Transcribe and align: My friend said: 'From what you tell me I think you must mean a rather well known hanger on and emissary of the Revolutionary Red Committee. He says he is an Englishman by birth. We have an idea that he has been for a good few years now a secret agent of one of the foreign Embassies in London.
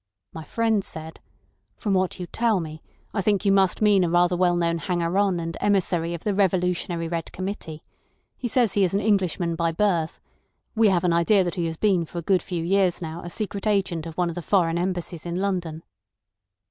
My 0.33 0.43
friend 0.43 0.83
said: 0.83 1.19
'From 1.77 1.93
what 1.93 2.19
you 2.19 2.25
tell 2.25 2.59
me 2.59 2.81
I 3.13 3.21
think 3.21 3.45
you 3.45 3.51
must 3.51 3.83
mean 3.83 4.03
a 4.03 4.09
rather 4.09 4.35
well 4.35 4.55
known 4.55 4.79
hanger 4.79 5.15
on 5.19 5.39
and 5.39 5.55
emissary 5.61 6.15
of 6.15 6.23
the 6.23 6.33
Revolutionary 6.33 7.07
Red 7.07 7.31
Committee. 7.31 7.83
He 8.35 8.47
says 8.47 8.73
he 8.73 8.83
is 8.83 8.95
an 8.95 8.99
Englishman 8.99 9.53
by 9.55 9.71
birth. 9.71 10.19
We 10.75 10.87
have 10.89 11.03
an 11.03 11.13
idea 11.13 11.43
that 11.43 11.53
he 11.53 11.67
has 11.67 11.77
been 11.77 12.05
for 12.05 12.17
a 12.17 12.21
good 12.23 12.41
few 12.41 12.63
years 12.63 12.99
now 12.99 13.21
a 13.21 13.29
secret 13.29 13.67
agent 13.67 14.07
of 14.07 14.17
one 14.17 14.29
of 14.29 14.33
the 14.33 14.41
foreign 14.41 14.79
Embassies 14.79 15.23
in 15.27 15.35
London. 15.35 15.83